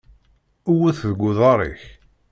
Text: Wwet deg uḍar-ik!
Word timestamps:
Wwet 0.71 0.99
deg 1.09 1.19
uḍar-ik! 1.29 1.81